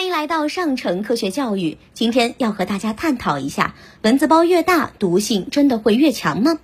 [0.00, 1.76] 欢迎来到上城科学教育。
[1.92, 6.58] 今天要和大家探讨一下，蚊子包越大，毒性真的会越强吗？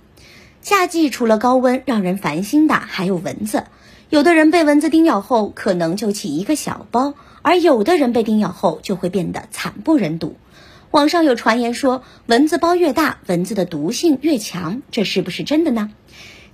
[0.63, 3.65] 夏季除了高温让人烦心的，还有蚊子。
[4.09, 7.13] 有的人被蚊子叮咬后，可能就起一个小包，
[7.43, 10.35] 而有的人被叮咬后就会变得惨不忍睹。
[10.89, 15.91] 网上有传言说，蚊子包越大，蚊子的毒性越强，这是不是真的呢？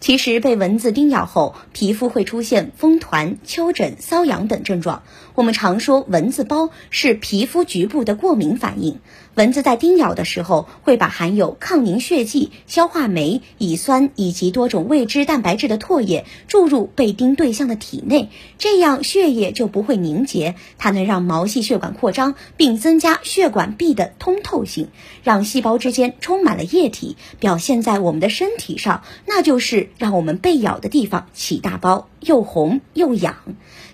[0.03, 5.01] 其实被蚊子叮咬后，皮肤会出现风团、丘疹、瘙痒等症状。
[5.33, 8.99] 我们常说蚊子包是皮肤局部的过敏反应。
[9.35, 24.89] 蚊子在叮咬的时候，会把含有抗凝血剂、消化酶、乙酸以及多种未知蛋白质的唾液注入被叮对象的体内，这样血液就不会凝结，它能让毛细血管扩张，并增加血管壁的通透性，
[25.23, 33.35] 让细胞之间充满了液体，表现在我们的身体上，那就是让我们被咬的地方起大包，又红又痒。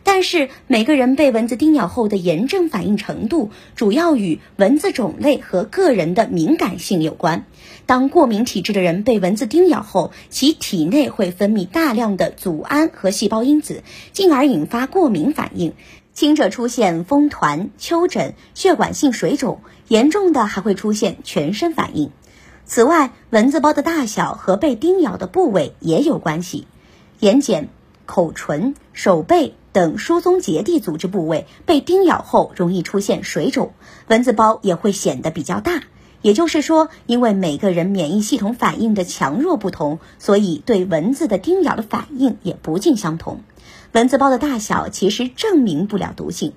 [0.04, 7.46] 但是每个人被蚊子叮咬后的炎症反应程度，主要与蚊子种类和个人的敏感性有关。
[7.86, 15.74] 当过敏体质的人被蚊子叮咬后，其体内会分泌大量的组胺和细胞因子，进而引发过敏反应。
[16.14, 22.12] 轻者出现风团、丘疹、血管性水肿，严重的还会出现全身反应。
[22.70, 26.68] 此外，蚊子包的大小和被叮咬的部位也有关系。
[27.20, 27.66] 眼睑、
[28.06, 29.56] 口唇、手背。
[29.72, 33.74] 等疏松结缔组织部位被叮咬后，容易出现水肿，
[34.08, 35.84] 蚊子包也会显得比较大。
[36.24, 43.42] 也就是说，因为每个人免疫系统反应的强弱不同，所以对蚊子的叮咬的反应也不尽相同。
[43.92, 46.54] 蚊子包的大小其实证明不了毒性。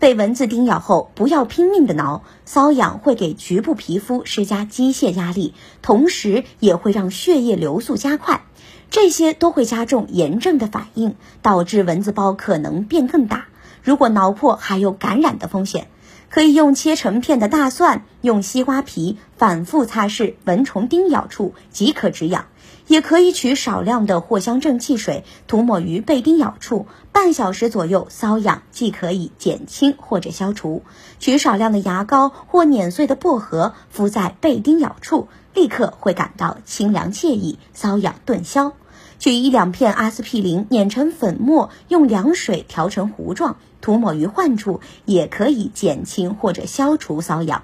[0.00, 8.42] 被蚊子叮咬后，不要拼命的挠，瘙痒会给局部皮肤施加机械压力，同时也会让血液流速加快。
[8.88, 13.48] 这些都会加重炎症的反应，导致蚊子包可能变更大。
[13.82, 15.88] 如果挠破，还有感染的风险。
[16.30, 22.46] 可以用切成片的大蒜，用西瓜皮反复擦拭蚊虫叮咬处，即可止痒。
[22.90, 30.82] 也可以取少量的藿香正气水，涂抹于被叮咬处，半小时左右，瘙痒即可以减轻或者消除。
[31.20, 38.72] 取少量的牙膏或碾碎的薄荷，敷在被叮咬处，立刻会感到清凉惬意，瘙痒顿消。
[39.20, 47.62] 取一两片阿司匹林碾成粉末，用凉水调成糊状，涂抹于患处，也可以减轻或者消除瘙痒。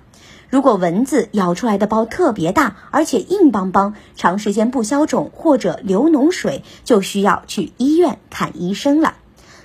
[0.57, 9.17] 如果蚊子咬出来的包特别大，而且硬邦邦，长时间不消肿或者流脓水，就需要去医院看医生了。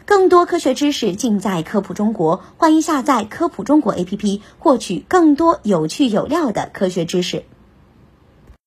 [0.04, 7.46] 更多科学知识尽在科普中国，欢迎下载科普中国 APP，获取更多有趣有料的科学知识。